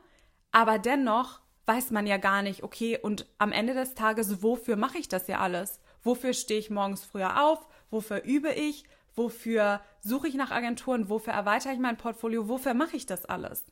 aber 0.51 0.77
dennoch 0.77 1.41
weiß 1.67 1.91
man 1.91 2.07
ja 2.07 2.17
gar 2.17 2.41
nicht, 2.41 2.63
okay, 2.63 2.97
und 2.97 3.27
am 3.37 3.51
Ende 3.51 3.73
des 3.73 3.93
Tages, 3.93 4.41
wofür 4.41 4.75
mache 4.75 4.97
ich 4.97 5.07
das 5.07 5.27
ja 5.27 5.39
alles? 5.39 5.79
Wofür 6.03 6.33
stehe 6.33 6.59
ich 6.59 6.69
morgens 6.69 7.05
früher 7.05 7.43
auf? 7.43 7.67
Wofür 7.91 8.23
übe 8.23 8.51
ich? 8.51 8.85
Wofür 9.15 9.81
suche 10.01 10.27
ich 10.27 10.35
nach 10.35 10.51
Agenturen? 10.51 11.09
Wofür 11.09 11.33
erweitere 11.33 11.73
ich 11.73 11.79
mein 11.79 11.97
Portfolio? 11.97 12.49
Wofür 12.49 12.73
mache 12.73 12.95
ich 12.97 13.05
das 13.05 13.25
alles? 13.25 13.65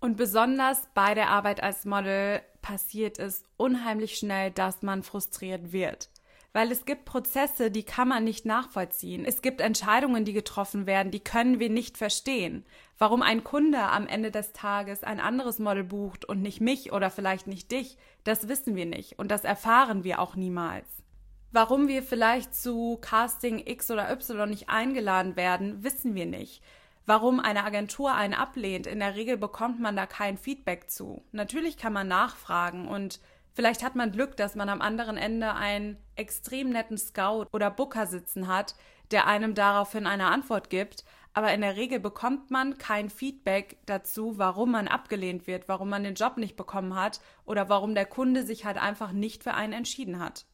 Und 0.00 0.16
besonders 0.16 0.88
bei 0.94 1.14
der 1.14 1.30
Arbeit 1.30 1.62
als 1.62 1.84
Model 1.84 2.42
passiert 2.60 3.18
es 3.18 3.44
unheimlich 3.56 4.16
schnell, 4.16 4.50
dass 4.50 4.82
man 4.82 5.02
frustriert 5.02 5.72
wird. 5.72 6.10
Weil 6.52 6.70
es 6.70 6.84
gibt 6.84 7.06
Prozesse, 7.06 7.70
die 7.70 7.82
kann 7.82 8.08
man 8.08 8.24
nicht 8.24 8.44
nachvollziehen. 8.44 9.24
Es 9.24 9.40
gibt 9.40 9.62
Entscheidungen, 9.62 10.26
die 10.26 10.34
getroffen 10.34 10.86
werden, 10.86 11.10
die 11.10 11.20
können 11.20 11.58
wir 11.60 11.70
nicht 11.70 11.96
verstehen. 11.96 12.66
Warum 12.98 13.22
ein 13.22 13.42
Kunde 13.42 13.78
am 13.78 14.06
Ende 14.06 14.30
des 14.30 14.52
Tages 14.52 15.02
ein 15.02 15.18
anderes 15.18 15.58
Model 15.58 15.84
bucht 15.84 16.26
und 16.26 16.42
nicht 16.42 16.60
mich 16.60 16.92
oder 16.92 17.10
vielleicht 17.10 17.46
nicht 17.46 17.72
dich, 17.72 17.96
das 18.24 18.48
wissen 18.48 18.76
wir 18.76 18.86
nicht 18.86 19.18
und 19.18 19.30
das 19.30 19.44
erfahren 19.44 20.04
wir 20.04 20.18
auch 20.20 20.36
niemals. 20.36 20.86
Warum 21.52 21.88
wir 21.88 22.02
vielleicht 22.02 22.54
zu 22.54 22.98
Casting 23.00 23.66
X 23.66 23.90
oder 23.90 24.10
Y 24.10 24.48
nicht 24.48 24.68
eingeladen 24.68 25.36
werden, 25.36 25.82
wissen 25.82 26.14
wir 26.14 26.26
nicht. 26.26 26.62
Warum 27.04 27.40
eine 27.40 27.64
Agentur 27.64 28.14
einen 28.14 28.34
ablehnt, 28.34 28.86
in 28.86 29.00
der 29.00 29.16
Regel 29.16 29.36
bekommt 29.36 29.80
man 29.80 29.96
da 29.96 30.06
kein 30.06 30.38
Feedback 30.38 30.90
zu. 30.90 31.24
Natürlich 31.32 31.76
kann 31.76 31.92
man 31.92 32.08
nachfragen 32.08 32.88
und 32.88 33.20
vielleicht 33.54 33.82
hat 33.82 33.94
man 33.94 34.12
Glück, 34.12 34.36
dass 34.36 34.54
man 34.54 34.68
am 34.68 34.80
anderen 34.80 35.16
Ende 35.16 35.54
einen 35.54 35.96
extrem 36.16 36.70
netten 36.70 36.98
Scout 36.98 37.46
oder 37.52 37.70
Booker 37.70 38.06
sitzen 38.06 38.48
hat, 38.48 38.74
der 39.10 39.26
einem 39.26 39.54
daraufhin 39.54 40.06
eine 40.06 40.26
Antwort 40.26 40.70
gibt, 40.70 41.04
aber 41.34 41.52
in 41.54 41.62
der 41.62 41.76
Regel 41.76 41.98
bekommt 41.98 42.50
man 42.50 42.76
kein 42.76 43.08
Feedback 43.08 43.78
dazu, 43.86 44.36
warum 44.36 44.72
man 44.72 44.88
abgelehnt 44.88 45.46
wird, 45.46 45.66
warum 45.66 45.88
man 45.88 46.04
den 46.04 46.14
Job 46.14 46.36
nicht 46.36 46.56
bekommen 46.56 46.94
hat 46.94 47.20
oder 47.46 47.68
warum 47.68 47.94
der 47.94 48.04
Kunde 48.04 48.44
sich 48.44 48.64
halt 48.64 48.76
einfach 48.76 49.12
nicht 49.12 49.42
für 49.42 49.54
einen 49.54 49.72
entschieden 49.72 50.18
hat. 50.18 50.44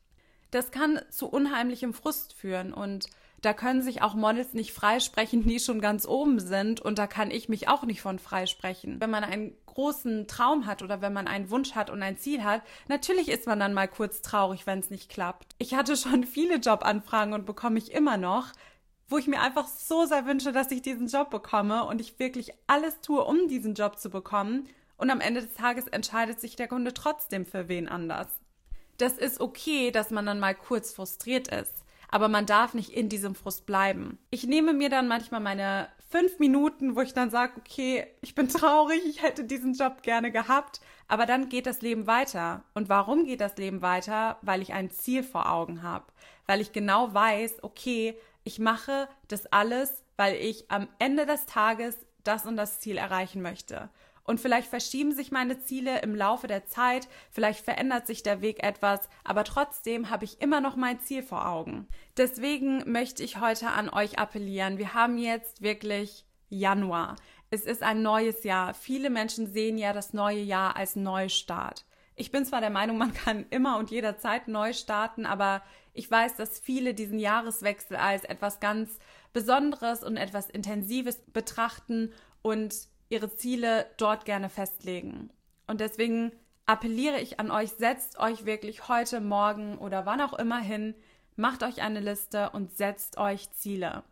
Das 0.51 0.71
kann 0.71 1.01
zu 1.11 1.29
unheimlichem 1.29 1.93
Frust 1.93 2.33
führen 2.33 2.73
und 2.73 3.07
da 3.41 3.53
können 3.53 3.83
sich 3.83 4.03
auch 4.03 4.15
Models 4.15 4.55
nicht 4.55 4.73
freisprechen, 4.73 5.47
die 5.47 5.61
schon 5.61 5.81
ganz 5.81 6.07
oben 6.07 6.41
sind 6.41 6.81
und 6.81 6.99
da 6.99 7.07
kann 7.07 7.31
ich 7.31 7.49
mich 7.49 7.69
auch 7.69 7.85
nicht 7.85 8.01
von 8.01 8.19
freisprechen. 8.19 9.01
Wenn 9.01 9.11
man 9.11 9.25
einen 9.25 9.57
großen 9.79 10.27
Traum 10.27 10.67
hat 10.67 10.83
oder 10.83 11.01
wenn 11.01 11.13
man 11.13 11.29
einen 11.29 11.51
Wunsch 11.51 11.77
hat 11.77 11.89
und 11.89 12.03
ein 12.03 12.19
Ziel 12.19 12.43
hat, 12.43 12.63
natürlich 12.89 13.29
ist 13.29 13.47
man 13.47 13.61
dann 13.61 13.75
mal 13.75 13.87
kurz 13.87 14.23
traurig, 14.23 14.67
wenn 14.67 14.81
es 14.81 14.91
nicht 14.91 15.09
klappt. 15.09 15.55
Ich 15.59 15.75
hatte 15.75 15.97
schon 15.97 16.25
viele 16.25 16.57
Jobanfragen 16.57 17.33
und 17.33 17.47
bekomme 17.47 17.79
ich 17.79 17.93
immer 17.93 18.17
noch, 18.17 18.49
wo 19.07 19.19
ich 19.19 19.29
mir 19.29 19.41
einfach 19.41 19.69
so 19.69 20.05
sehr 20.05 20.27
wünsche, 20.27 20.53
dass 20.53 20.73
ich 20.73 20.83
diesen 20.83 21.07
Job 21.07 21.31
bekomme 21.31 21.85
und 21.85 22.01
ich 22.01 22.19
wirklich 22.19 22.53
alles 22.67 23.01
tue, 23.01 23.25
um 23.25 23.47
diesen 23.47 23.75
Job 23.75 23.99
zu 23.99 24.11
bekommen. 24.11 24.69
Und 24.97 25.11
am 25.11 25.21
Ende 25.21 25.41
des 25.41 25.55
Tages 25.55 25.87
entscheidet 25.87 26.41
sich 26.41 26.57
der 26.57 26.67
Kunde 26.67 26.93
trotzdem 26.93 27.47
für 27.47 27.69
wen 27.69 27.89
anders 27.89 28.29
das 28.99 29.17
ist 29.17 29.41
okay, 29.41 29.91
dass 29.91 30.11
man 30.11 30.27
dann 30.27 30.41
mal 30.41 30.55
kurz 30.55 30.93
frustriert 30.93 31.49
ist. 31.49 31.73
Aber 32.11 32.29
man 32.29 32.47
darf 32.47 32.75
nicht 32.75 32.91
in 32.91 33.09
diesem 33.09 33.35
Frust 33.35 33.67
bleiben. 33.67 34.19
Ich 34.31 34.47
nehme 34.47 34.73
mir 34.73 34.89
dann 34.89 35.09
manchmal 35.09 35.41
meine 35.41 35.89
fünf 36.09 36.39
Minuten, 36.39 36.97
wo 36.97 37.01
ich 37.01 37.13
dann 37.13 37.31
sage, 37.31 37.55
okay, 37.59 38.07
ich 38.21 38.35
bin 38.35 38.49
traurig, 38.49 39.03
ich 39.07 39.23
hätte 39.23 39.45
diesen 39.45 39.75
Job 39.75 40.03
gerne 40.03 40.31
gehabt. 40.31 40.81
Aber 41.07 41.25
dann 41.25 41.49
geht 41.49 41.67
das 41.67 41.81
Leben 41.81 42.07
weiter. 42.07 42.65
Und 42.75 42.89
warum 42.89 43.25
geht 43.25 43.41
das 43.41 43.57
Leben 43.57 43.81
weiter? 43.83 44.39
Weil 44.43 44.63
ich 44.63 44.73
ein 44.73 44.91
Ziel 44.91 45.23
vor 45.23 45.51
Augen 45.51 45.83
habe. 45.83 46.05
Weil 46.47 46.61
ich 46.61 46.73
genau 46.73 47.15
weiß, 47.15 47.63
okay, 47.63 48.19
ich 48.45 48.59
mache 48.59 49.09
das 49.29 49.47
alles, 49.47 50.03
weil 50.17 50.35
ich 50.35 50.71
am 50.71 50.89
Ende 50.99 51.27
des 51.27 51.47
Tages 51.47 51.97
das 52.25 52.47
und 52.47 52.57
das 52.57 52.81
Ziel 52.81 52.99
erreichen 52.99 53.43
möchte. 53.43 53.89
Und 54.29 54.41
vielleicht 54.41 54.69
verschieben 54.69 55.13
sich 55.13 55.33
meine 55.33 55.59
Ziele 55.59 56.03
im 56.03 56.15
Laufe 56.15 56.49
der 56.49 56.67
Zeit, 56.67 57.09
vielleicht 57.31 57.65
verändert 57.65 58.07
sich 58.07 58.23
der 58.23 58.43
Weg 58.43 58.63
etwas, 58.63 59.09
aber 59.25 59.43
trotzdem 59.43 60.11
habe 60.11 60.27
ich 60.27 60.43
immer 60.43 60.61
noch 60.61 60.77
mein 60.77 61.01
Ziel 61.01 61.23
vor 61.23 61.49
Augen. 61.49 61.89
Deswegen 62.19 62.93
möchte 62.93 63.23
ich 63.23 63.41
heute 63.41 63.69
an 63.69 63.89
euch 63.89 64.19
appellieren. 64.19 64.77
Wir 64.77 64.93
haben 64.93 65.17
jetzt 65.17 65.63
wirklich 65.63 66.27
Januar. 66.51 67.17
Es 67.49 67.63
ist 67.63 67.83
ein 67.83 68.03
neues 68.03 68.45
Jahr. 68.45 68.75
Viele 68.75 69.09
Menschen 69.09 69.51
sehen 69.51 69.79
ja 69.79 69.95
das 69.95 70.13
neue 70.13 70.43
Jahr 70.43 70.77
als 70.77 70.95
Neustart. 70.95 71.87
Ich 72.15 72.31
bin 72.31 72.45
zwar 72.45 72.61
der 72.61 72.69
Meinung, 72.69 72.99
man 72.99 73.15
kann 73.15 73.47
immer 73.49 73.79
und 73.79 73.91
jederzeit 73.91 74.47
neu 74.47 74.75
starten, 74.75 75.25
aber 75.25 75.63
ich 75.95 76.11
weiß, 76.11 76.37
dass 76.37 76.61
viele 76.61 76.93
diesen 76.93 77.19
Jahreswechsel 77.19 77.97
als 77.97 78.25
etwas 78.25 78.61
ganz 78.61 78.99
Besonderes 79.33 80.05
und 80.05 80.19
etwas 80.19 80.51
Intensives 80.51 81.23
betrachten 81.33 82.13
und 82.43 82.75
ihre 83.09 83.35
Ziele 83.35 83.87
dort 83.97 84.25
gerne 84.25 84.49
festlegen. 84.49 85.31
Und 85.67 85.81
deswegen 85.81 86.33
appelliere 86.67 87.21
ich 87.21 87.41
an 87.41 87.51
euch, 87.51 87.71
setzt 87.71 88.19
euch 88.19 88.45
wirklich 88.45 88.89
heute, 88.89 89.21
morgen 89.21 89.79
oder 89.79 90.07
wann 90.07 90.21
auch 90.21 90.35
immer 90.35 90.59
hin, 90.59 90.95
macht 91.37 91.63
euch 91.63 91.83
eine 91.83 92.01
Liste 92.01 92.51
und 92.51 92.77
setzt 92.77 93.17
euch 93.17 93.51
Ziele. 93.53 94.03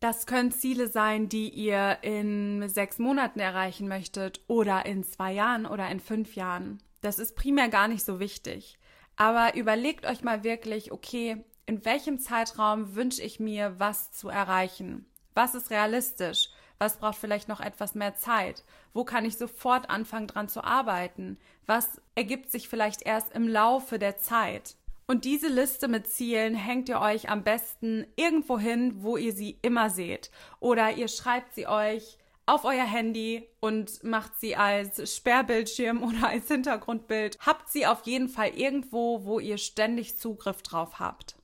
Das 0.00 0.26
können 0.26 0.52
Ziele 0.52 0.88
sein, 0.88 1.30
die 1.30 1.48
ihr 1.48 1.98
in 2.02 2.68
sechs 2.68 2.98
Monaten 2.98 3.40
erreichen 3.40 3.88
möchtet 3.88 4.42
oder 4.48 4.84
in 4.84 5.02
zwei 5.02 5.32
Jahren 5.32 5.64
oder 5.64 5.88
in 5.88 6.00
fünf 6.00 6.34
Jahren. 6.34 6.82
Das 7.00 7.18
ist 7.18 7.36
primär 7.36 7.68
gar 7.68 7.88
nicht 7.88 8.04
so 8.04 8.20
wichtig. 8.20 8.78
Aber 9.16 9.54
überlegt 9.54 10.04
euch 10.04 10.22
mal 10.22 10.44
wirklich, 10.44 10.92
okay, 10.92 11.42
in 11.64 11.84
welchem 11.84 12.18
Zeitraum 12.18 12.94
wünsche 12.94 13.22
ich 13.22 13.40
mir, 13.40 13.78
was 13.78 14.12
zu 14.12 14.28
erreichen? 14.28 15.06
Was 15.32 15.54
ist 15.54 15.70
realistisch? 15.70 16.50
Was 16.84 16.98
braucht 16.98 17.16
vielleicht 17.16 17.48
noch 17.48 17.62
etwas 17.62 17.94
mehr 17.94 18.14
Zeit? 18.14 18.62
Wo 18.92 19.04
kann 19.04 19.24
ich 19.24 19.38
sofort 19.38 19.88
anfangen 19.88 20.26
dran 20.26 20.50
zu 20.50 20.62
arbeiten? 20.62 21.38
Was 21.64 21.98
ergibt 22.14 22.50
sich 22.50 22.68
vielleicht 22.68 23.00
erst 23.00 23.32
im 23.32 23.48
Laufe 23.48 23.98
der 23.98 24.18
Zeit? 24.18 24.76
Und 25.06 25.24
diese 25.24 25.48
Liste 25.48 25.88
mit 25.88 26.06
Zielen 26.06 26.54
hängt 26.54 26.90
ihr 26.90 27.00
euch 27.00 27.30
am 27.30 27.42
besten 27.42 28.06
irgendwo 28.16 28.58
hin, 28.58 28.96
wo 28.98 29.16
ihr 29.16 29.32
sie 29.32 29.58
immer 29.62 29.88
seht. 29.88 30.30
Oder 30.60 30.92
ihr 30.92 31.08
schreibt 31.08 31.54
sie 31.54 31.66
euch 31.66 32.18
auf 32.44 32.66
euer 32.66 32.84
Handy 32.84 33.48
und 33.60 34.04
macht 34.04 34.38
sie 34.38 34.54
als 34.54 35.10
Sperrbildschirm 35.16 36.02
oder 36.06 36.28
als 36.28 36.48
Hintergrundbild. 36.48 37.38
Habt 37.40 37.70
sie 37.70 37.86
auf 37.86 38.02
jeden 38.04 38.28
Fall 38.28 38.50
irgendwo, 38.50 39.24
wo 39.24 39.40
ihr 39.40 39.56
ständig 39.56 40.18
Zugriff 40.18 40.60
drauf 40.60 40.98
habt. 40.98 41.36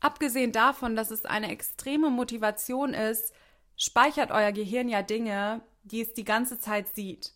Abgesehen 0.00 0.52
davon, 0.52 0.96
dass 0.96 1.10
es 1.10 1.26
eine 1.26 1.50
extreme 1.50 2.08
Motivation 2.08 2.94
ist, 2.94 3.34
speichert 3.80 4.30
euer 4.30 4.52
Gehirn 4.52 4.88
ja 4.88 5.00
Dinge, 5.02 5.62
die 5.84 6.02
es 6.02 6.12
die 6.12 6.24
ganze 6.24 6.60
Zeit 6.60 6.94
sieht. 6.94 7.32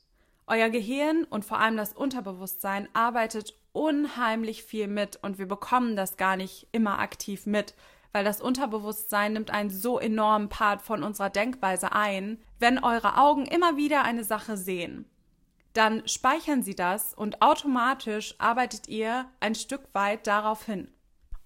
Euer 0.46 0.68
Gehirn 0.68 1.24
und 1.24 1.44
vor 1.44 1.58
allem 1.58 1.78
das 1.78 1.94
Unterbewusstsein 1.94 2.86
arbeitet 2.92 3.54
unheimlich 3.72 4.62
viel 4.62 4.86
mit 4.86 5.18
und 5.22 5.38
wir 5.38 5.48
bekommen 5.48 5.96
das 5.96 6.18
gar 6.18 6.36
nicht 6.36 6.68
immer 6.70 6.98
aktiv 6.98 7.46
mit, 7.46 7.74
weil 8.12 8.24
das 8.24 8.42
Unterbewusstsein 8.42 9.32
nimmt 9.32 9.50
einen 9.50 9.70
so 9.70 9.98
enormen 9.98 10.50
Part 10.50 10.82
von 10.82 11.02
unserer 11.02 11.30
Denkweise 11.30 11.92
ein. 11.92 12.38
Wenn 12.58 12.78
eure 12.78 13.16
Augen 13.16 13.46
immer 13.46 13.78
wieder 13.78 14.04
eine 14.04 14.22
Sache 14.22 14.58
sehen, 14.58 15.08
dann 15.72 16.06
speichern 16.06 16.62
sie 16.62 16.76
das 16.76 17.14
und 17.14 17.40
automatisch 17.40 18.34
arbeitet 18.38 18.86
ihr 18.86 19.26
ein 19.40 19.54
Stück 19.54 19.88
weit 19.94 20.26
darauf 20.26 20.66
hin. 20.66 20.88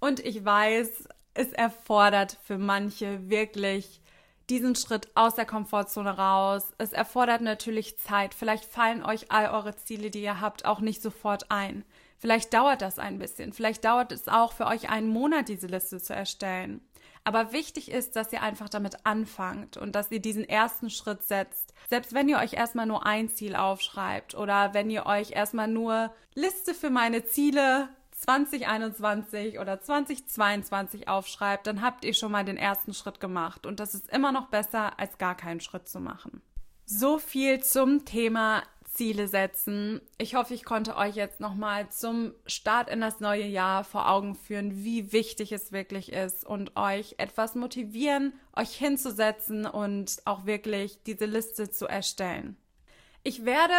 Und 0.00 0.18
ich 0.20 0.44
weiß, 0.44 1.08
es 1.34 1.52
erfordert 1.52 2.36
für 2.42 2.58
manche 2.58 3.30
wirklich 3.30 4.02
diesen 4.50 4.74
Schritt 4.74 5.08
aus 5.14 5.34
der 5.34 5.46
Komfortzone 5.46 6.16
raus. 6.16 6.72
Es 6.78 6.92
erfordert 6.92 7.40
natürlich 7.40 7.98
Zeit. 7.98 8.34
Vielleicht 8.34 8.64
fallen 8.64 9.04
euch 9.04 9.30
all 9.30 9.50
eure 9.50 9.76
Ziele, 9.76 10.10
die 10.10 10.22
ihr 10.22 10.40
habt, 10.40 10.64
auch 10.64 10.80
nicht 10.80 11.02
sofort 11.02 11.50
ein. 11.50 11.84
Vielleicht 12.18 12.52
dauert 12.52 12.82
das 12.82 12.98
ein 12.98 13.18
bisschen. 13.18 13.52
Vielleicht 13.52 13.84
dauert 13.84 14.10
es 14.10 14.26
auch 14.28 14.52
für 14.52 14.66
euch 14.66 14.90
einen 14.90 15.08
Monat, 15.08 15.48
diese 15.48 15.68
Liste 15.68 16.00
zu 16.00 16.14
erstellen. 16.14 16.80
Aber 17.24 17.52
wichtig 17.52 17.90
ist, 17.90 18.16
dass 18.16 18.32
ihr 18.32 18.42
einfach 18.42 18.68
damit 18.68 19.04
anfangt 19.04 19.76
und 19.76 19.94
dass 19.94 20.10
ihr 20.10 20.20
diesen 20.20 20.48
ersten 20.48 20.88
Schritt 20.88 21.22
setzt. 21.22 21.74
Selbst 21.88 22.14
wenn 22.14 22.28
ihr 22.28 22.38
euch 22.38 22.54
erstmal 22.54 22.86
nur 22.86 23.04
ein 23.04 23.28
Ziel 23.28 23.54
aufschreibt 23.54 24.34
oder 24.34 24.72
wenn 24.72 24.88
ihr 24.88 25.06
euch 25.06 25.32
erstmal 25.32 25.68
nur 25.68 26.10
Liste 26.34 26.74
für 26.74 26.90
meine 26.90 27.26
Ziele 27.26 27.90
2021 28.20 29.58
oder 29.58 29.80
2022 29.80 31.08
aufschreibt, 31.08 31.66
dann 31.66 31.82
habt 31.82 32.04
ihr 32.04 32.14
schon 32.14 32.32
mal 32.32 32.44
den 32.44 32.56
ersten 32.56 32.94
Schritt 32.94 33.20
gemacht. 33.20 33.66
Und 33.66 33.80
das 33.80 33.94
ist 33.94 34.10
immer 34.10 34.32
noch 34.32 34.48
besser, 34.48 34.98
als 34.98 35.18
gar 35.18 35.36
keinen 35.36 35.60
Schritt 35.60 35.88
zu 35.88 36.00
machen. 36.00 36.42
So 36.84 37.18
viel 37.18 37.62
zum 37.62 38.04
Thema 38.04 38.62
Ziele 38.98 39.28
setzen. 39.28 40.00
Ich 40.16 40.34
hoffe, 40.34 40.54
ich 40.54 40.64
konnte 40.64 40.96
euch 40.96 41.14
jetzt 41.14 41.38
nochmal 41.38 41.88
zum 41.90 42.32
Start 42.46 42.90
in 42.90 43.00
das 43.00 43.20
neue 43.20 43.46
Jahr 43.46 43.84
vor 43.84 44.10
Augen 44.10 44.34
führen, 44.34 44.82
wie 44.84 45.12
wichtig 45.12 45.52
es 45.52 45.70
wirklich 45.70 46.12
ist 46.12 46.44
und 46.44 46.76
euch 46.76 47.14
etwas 47.18 47.54
motivieren, 47.54 48.32
euch 48.56 48.70
hinzusetzen 48.70 49.66
und 49.66 50.16
auch 50.24 50.46
wirklich 50.46 51.02
diese 51.04 51.26
Liste 51.26 51.70
zu 51.70 51.86
erstellen. 51.86 52.56
Ich 53.24 53.44
werde 53.44 53.74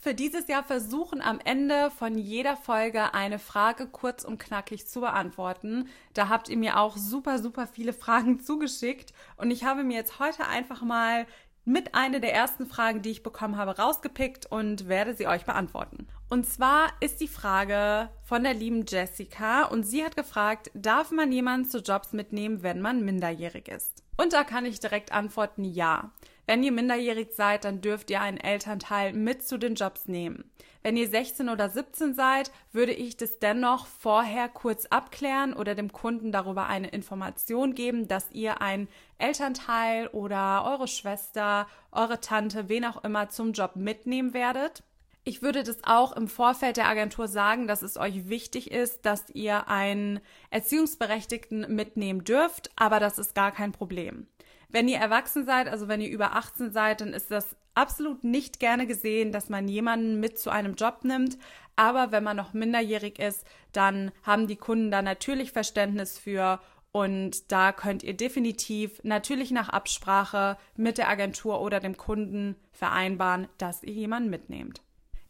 für 0.00 0.14
dieses 0.14 0.46
Jahr 0.48 0.64
versuchen, 0.64 1.20
am 1.20 1.40
Ende 1.44 1.90
von 1.90 2.16
jeder 2.16 2.56
Folge 2.56 3.12
eine 3.12 3.38
Frage 3.38 3.86
kurz 3.86 4.24
und 4.24 4.38
knackig 4.38 4.86
zu 4.86 5.00
beantworten. 5.00 5.88
Da 6.14 6.28
habt 6.28 6.48
ihr 6.48 6.56
mir 6.56 6.78
auch 6.78 6.96
super, 6.96 7.38
super 7.38 7.66
viele 7.66 7.92
Fragen 8.04 8.40
zugeschickt 8.40 9.12
und 9.36 9.50
ich 9.50 9.64
habe 9.64 9.84
mir 9.84 9.96
jetzt 9.96 10.20
heute 10.20 10.46
einfach 10.46 10.82
mal 10.82 11.26
mit 11.66 11.94
einer 11.94 12.20
der 12.20 12.34
ersten 12.34 12.66
Fragen, 12.66 13.02
die 13.02 13.10
ich 13.10 13.22
bekommen 13.22 13.56
habe, 13.56 13.78
rausgepickt 13.78 14.46
und 14.46 14.88
werde 14.88 15.14
sie 15.14 15.26
euch 15.26 15.44
beantworten. 15.44 16.06
Und 16.28 16.44
zwar 16.46 16.88
ist 17.00 17.20
die 17.20 17.28
Frage 17.28 18.10
von 18.22 18.44
der 18.44 18.54
lieben 18.54 18.84
Jessica 18.86 19.64
und 19.64 19.84
sie 19.84 20.04
hat 20.04 20.16
gefragt, 20.16 20.70
darf 20.74 21.10
man 21.10 21.32
jemanden 21.32 21.68
zu 21.68 21.78
Jobs 21.78 22.12
mitnehmen, 22.12 22.62
wenn 22.62 22.80
man 22.80 23.04
minderjährig 23.04 23.68
ist? 23.68 24.02
Und 24.16 24.32
da 24.32 24.44
kann 24.44 24.66
ich 24.66 24.78
direkt 24.78 25.12
antworten, 25.12 25.64
ja. 25.64 26.12
Wenn 26.46 26.62
ihr 26.62 26.72
minderjährig 26.72 27.32
seid, 27.32 27.64
dann 27.64 27.80
dürft 27.80 28.10
ihr 28.10 28.20
einen 28.20 28.36
Elternteil 28.38 29.12
mit 29.12 29.46
zu 29.46 29.58
den 29.58 29.74
Jobs 29.74 30.06
nehmen. 30.08 30.50
Wenn 30.82 30.98
ihr 30.98 31.08
16 31.08 31.48
oder 31.48 31.70
17 31.70 32.12
seid, 32.12 32.52
würde 32.70 32.92
ich 32.92 33.16
das 33.16 33.38
dennoch 33.38 33.86
vorher 33.86 34.50
kurz 34.50 34.84
abklären 34.86 35.54
oder 35.54 35.74
dem 35.74 35.90
Kunden 35.90 36.30
darüber 36.30 36.66
eine 36.66 36.88
Information 36.88 37.74
geben, 37.74 38.06
dass 38.06 38.30
ihr 38.32 38.60
einen 38.60 38.88
Elternteil 39.16 40.08
oder 40.08 40.66
eure 40.66 40.86
Schwester, 40.86 41.66
eure 41.90 42.20
Tante, 42.20 42.68
wen 42.68 42.84
auch 42.84 43.02
immer 43.02 43.30
zum 43.30 43.52
Job 43.54 43.76
mitnehmen 43.76 44.34
werdet. 44.34 44.82
Ich 45.26 45.40
würde 45.40 45.62
das 45.62 45.78
auch 45.84 46.12
im 46.12 46.28
Vorfeld 46.28 46.76
der 46.76 46.86
Agentur 46.86 47.28
sagen, 47.28 47.66
dass 47.66 47.80
es 47.80 47.96
euch 47.96 48.28
wichtig 48.28 48.70
ist, 48.70 49.06
dass 49.06 49.30
ihr 49.30 49.68
einen 49.68 50.20
Erziehungsberechtigten 50.50 51.74
mitnehmen 51.74 52.24
dürft, 52.24 52.70
aber 52.76 53.00
das 53.00 53.18
ist 53.18 53.34
gar 53.34 53.52
kein 53.52 53.72
Problem. 53.72 54.26
Wenn 54.74 54.88
ihr 54.88 54.98
erwachsen 54.98 55.46
seid, 55.46 55.68
also 55.68 55.86
wenn 55.86 56.00
ihr 56.00 56.10
über 56.10 56.34
18 56.34 56.72
seid, 56.72 57.00
dann 57.00 57.12
ist 57.12 57.30
das 57.30 57.54
absolut 57.76 58.24
nicht 58.24 58.58
gerne 58.58 58.88
gesehen, 58.88 59.30
dass 59.30 59.48
man 59.48 59.68
jemanden 59.68 60.18
mit 60.18 60.36
zu 60.36 60.50
einem 60.50 60.74
Job 60.74 61.04
nimmt. 61.04 61.38
Aber 61.76 62.10
wenn 62.10 62.24
man 62.24 62.36
noch 62.36 62.54
minderjährig 62.54 63.20
ist, 63.20 63.46
dann 63.70 64.10
haben 64.24 64.48
die 64.48 64.56
Kunden 64.56 64.90
da 64.90 65.00
natürlich 65.00 65.52
Verständnis 65.52 66.18
für 66.18 66.58
und 66.90 67.52
da 67.52 67.70
könnt 67.70 68.02
ihr 68.02 68.16
definitiv 68.16 69.00
natürlich 69.04 69.52
nach 69.52 69.68
Absprache 69.68 70.56
mit 70.74 70.98
der 70.98 71.08
Agentur 71.08 71.60
oder 71.60 71.78
dem 71.78 71.96
Kunden 71.96 72.56
vereinbaren, 72.72 73.46
dass 73.58 73.84
ihr 73.84 73.92
jemanden 73.92 74.28
mitnehmt. 74.28 74.82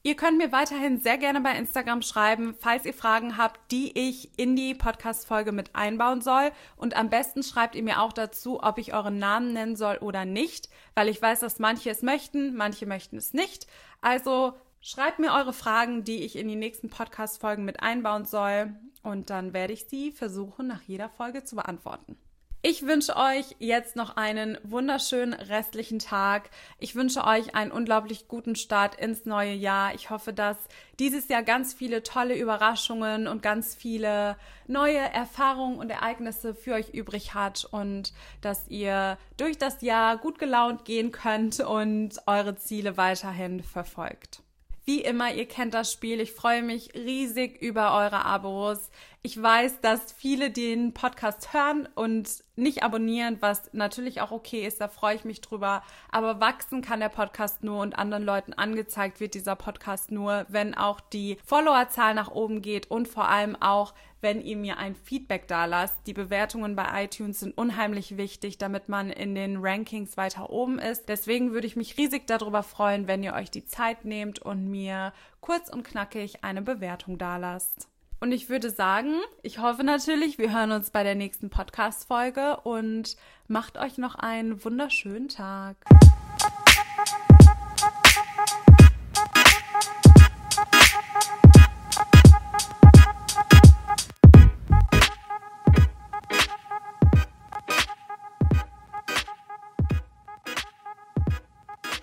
Ihr 0.06 0.16
könnt 0.16 0.36
mir 0.36 0.52
weiterhin 0.52 1.00
sehr 1.00 1.16
gerne 1.16 1.40
bei 1.40 1.56
Instagram 1.56 2.02
schreiben, 2.02 2.54
falls 2.60 2.84
ihr 2.84 2.92
Fragen 2.92 3.38
habt, 3.38 3.58
die 3.72 3.98
ich 3.98 4.38
in 4.38 4.54
die 4.54 4.74
Podcast-Folge 4.74 5.50
mit 5.50 5.74
einbauen 5.74 6.20
soll. 6.20 6.52
Und 6.76 6.94
am 6.94 7.08
besten 7.08 7.42
schreibt 7.42 7.74
ihr 7.74 7.82
mir 7.82 8.02
auch 8.02 8.12
dazu, 8.12 8.62
ob 8.62 8.76
ich 8.76 8.92
euren 8.92 9.18
Namen 9.18 9.54
nennen 9.54 9.76
soll 9.76 9.96
oder 9.96 10.26
nicht, 10.26 10.68
weil 10.94 11.08
ich 11.08 11.22
weiß, 11.22 11.40
dass 11.40 11.58
manche 11.58 11.88
es 11.88 12.02
möchten, 12.02 12.54
manche 12.54 12.84
möchten 12.84 13.16
es 13.16 13.32
nicht. 13.32 13.66
Also 14.02 14.52
schreibt 14.82 15.20
mir 15.20 15.32
eure 15.32 15.54
Fragen, 15.54 16.04
die 16.04 16.22
ich 16.22 16.36
in 16.36 16.48
die 16.48 16.54
nächsten 16.54 16.90
Podcast-Folgen 16.90 17.64
mit 17.64 17.82
einbauen 17.82 18.26
soll. 18.26 18.74
Und 19.02 19.30
dann 19.30 19.54
werde 19.54 19.72
ich 19.72 19.86
sie 19.88 20.12
versuchen, 20.12 20.66
nach 20.66 20.82
jeder 20.82 21.08
Folge 21.08 21.44
zu 21.44 21.56
beantworten. 21.56 22.18
Ich 22.66 22.86
wünsche 22.86 23.14
euch 23.16 23.56
jetzt 23.58 23.94
noch 23.94 24.16
einen 24.16 24.56
wunderschönen 24.62 25.34
restlichen 25.34 25.98
Tag. 25.98 26.48
Ich 26.78 26.94
wünsche 26.94 27.22
euch 27.24 27.54
einen 27.54 27.70
unglaublich 27.70 28.26
guten 28.26 28.56
Start 28.56 28.94
ins 28.94 29.26
neue 29.26 29.52
Jahr. 29.52 29.94
Ich 29.94 30.08
hoffe, 30.08 30.32
dass 30.32 30.56
dieses 30.98 31.28
Jahr 31.28 31.42
ganz 31.42 31.74
viele 31.74 32.02
tolle 32.02 32.34
Überraschungen 32.34 33.28
und 33.28 33.42
ganz 33.42 33.74
viele 33.74 34.38
neue 34.66 34.96
Erfahrungen 34.96 35.76
und 35.76 35.90
Ereignisse 35.90 36.54
für 36.54 36.72
euch 36.72 36.88
übrig 36.94 37.34
hat 37.34 37.68
und 37.70 38.14
dass 38.40 38.66
ihr 38.68 39.18
durch 39.36 39.58
das 39.58 39.82
Jahr 39.82 40.16
gut 40.16 40.38
gelaunt 40.38 40.86
gehen 40.86 41.12
könnt 41.12 41.60
und 41.60 42.16
eure 42.24 42.56
Ziele 42.56 42.96
weiterhin 42.96 43.62
verfolgt. 43.62 44.40
Wie 44.86 45.00
immer, 45.00 45.32
ihr 45.32 45.46
kennt 45.46 45.72
das 45.72 45.90
Spiel. 45.92 46.20
Ich 46.20 46.32
freue 46.32 46.62
mich 46.62 46.94
riesig 46.94 47.60
über 47.62 47.94
eure 47.94 48.24
Abos. 48.26 48.90
Ich 49.26 49.42
weiß, 49.42 49.80
dass 49.80 50.12
viele 50.12 50.50
den 50.50 50.92
Podcast 50.92 51.54
hören 51.54 51.88
und 51.94 52.44
nicht 52.56 52.82
abonnieren, 52.82 53.38
was 53.40 53.72
natürlich 53.72 54.20
auch 54.20 54.32
okay 54.32 54.66
ist. 54.66 54.82
Da 54.82 54.88
freue 54.88 55.16
ich 55.16 55.24
mich 55.24 55.40
drüber. 55.40 55.82
Aber 56.10 56.40
wachsen 56.40 56.82
kann 56.82 57.00
der 57.00 57.08
Podcast 57.08 57.64
nur 57.64 57.80
und 57.80 57.98
anderen 57.98 58.22
Leuten 58.22 58.52
angezeigt 58.52 59.20
wird 59.20 59.32
dieser 59.32 59.56
Podcast 59.56 60.12
nur, 60.12 60.44
wenn 60.50 60.74
auch 60.74 61.00
die 61.00 61.38
Followerzahl 61.42 62.12
nach 62.12 62.32
oben 62.32 62.60
geht 62.60 62.90
und 62.90 63.08
vor 63.08 63.26
allem 63.26 63.56
auch, 63.56 63.94
wenn 64.20 64.42
ihr 64.42 64.58
mir 64.58 64.76
ein 64.76 64.94
Feedback 64.94 65.48
da 65.48 65.64
lasst. 65.64 66.06
Die 66.06 66.12
Bewertungen 66.12 66.76
bei 66.76 67.04
iTunes 67.04 67.40
sind 67.40 67.56
unheimlich 67.56 68.18
wichtig, 68.18 68.58
damit 68.58 68.90
man 68.90 69.08
in 69.08 69.34
den 69.34 69.56
Rankings 69.56 70.18
weiter 70.18 70.50
oben 70.50 70.78
ist. 70.78 71.08
Deswegen 71.08 71.52
würde 71.52 71.66
ich 71.66 71.76
mich 71.76 71.96
riesig 71.96 72.26
darüber 72.26 72.62
freuen, 72.62 73.08
wenn 73.08 73.22
ihr 73.22 73.32
euch 73.32 73.50
die 73.50 73.64
Zeit 73.64 74.04
nehmt 74.04 74.40
und 74.40 74.70
mir 74.70 75.14
kurz 75.40 75.70
und 75.70 75.82
knackig 75.82 76.44
eine 76.44 76.60
Bewertung 76.60 77.16
da 77.16 77.38
lasst. 77.38 77.88
Und 78.20 78.32
ich 78.32 78.48
würde 78.48 78.70
sagen, 78.70 79.14
ich 79.42 79.58
hoffe 79.58 79.84
natürlich, 79.84 80.38
wir 80.38 80.52
hören 80.52 80.72
uns 80.72 80.90
bei 80.90 81.02
der 81.02 81.14
nächsten 81.14 81.50
Podcast-Folge 81.50 82.58
und 82.62 83.16
macht 83.48 83.76
euch 83.76 83.98
noch 83.98 84.14
einen 84.14 84.64
wunderschönen 84.64 85.28
Tag. 85.28 85.76